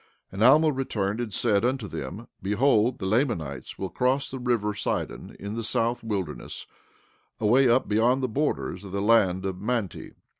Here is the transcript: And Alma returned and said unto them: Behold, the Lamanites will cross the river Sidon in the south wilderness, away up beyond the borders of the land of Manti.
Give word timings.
And 0.31 0.41
Alma 0.43 0.71
returned 0.71 1.19
and 1.19 1.31
said 1.31 1.63
unto 1.63 1.87
them: 1.87 2.27
Behold, 2.41 2.97
the 2.97 3.05
Lamanites 3.05 3.77
will 3.77 3.91
cross 3.91 4.27
the 4.31 4.39
river 4.39 4.73
Sidon 4.73 5.35
in 5.39 5.53
the 5.53 5.63
south 5.63 6.03
wilderness, 6.03 6.65
away 7.39 7.69
up 7.69 7.87
beyond 7.87 8.23
the 8.23 8.27
borders 8.27 8.83
of 8.83 8.93
the 8.93 8.99
land 9.01 9.45
of 9.45 9.61
Manti. 9.61 10.13